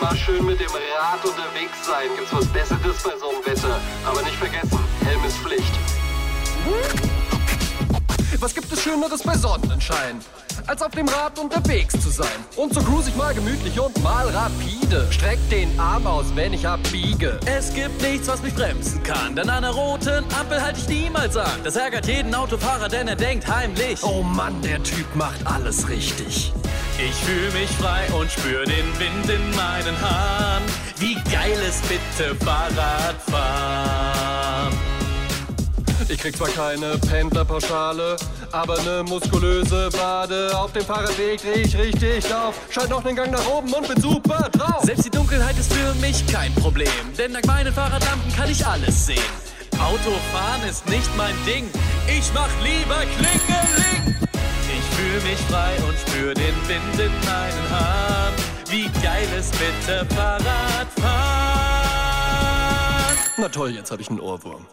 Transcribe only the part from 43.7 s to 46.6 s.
und bin super drauf. Selbst die Dunkelheit ist für mich kein